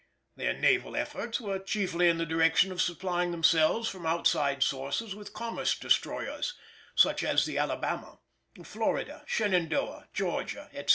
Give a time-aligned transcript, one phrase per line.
[0.35, 5.31] Their naval efforts were chiefly in the direction of supplying themselves from outside sources with
[5.31, 6.55] commerce destroyers,
[6.95, 8.17] such as the Alabama,
[8.63, 10.89] Florida, Shenandoah, Georgia, etc.